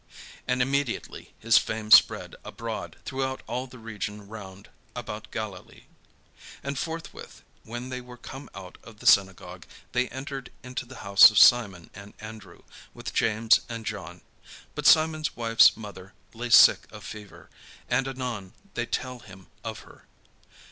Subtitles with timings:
[0.47, 5.83] And immediately his fame spread abroad throughout all the region round about Galilee.
[6.63, 11.29] And forthwith, when they were come out of the synagogue, they entered into the house
[11.29, 12.63] of Simon and Andrew,
[12.95, 14.21] with James and John.
[14.73, 17.51] But Simon's wife's mother lay sick of a fever,
[17.87, 20.07] and anon they tell him of her.